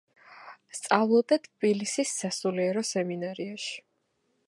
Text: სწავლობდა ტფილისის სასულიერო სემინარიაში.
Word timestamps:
სწავლობდა 0.77 1.39
ტფილისის 1.45 2.17
სასულიერო 2.23 2.87
სემინარიაში. 2.93 3.81